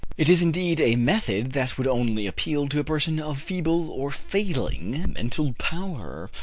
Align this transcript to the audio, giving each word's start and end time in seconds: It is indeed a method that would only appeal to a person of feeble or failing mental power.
It 0.17 0.29
is 0.29 0.41
indeed 0.41 0.81
a 0.81 0.95
method 0.95 1.51
that 1.51 1.77
would 1.77 1.85
only 1.85 2.25
appeal 2.25 2.67
to 2.69 2.79
a 2.79 2.83
person 2.83 3.19
of 3.19 3.39
feeble 3.39 3.91
or 3.91 4.09
failing 4.09 5.13
mental 5.13 5.53
power. 5.59 6.27